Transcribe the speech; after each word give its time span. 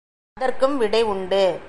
அதற்கும் 0.33 0.77
விடை 0.77 1.01
உண்டு. 1.03 1.59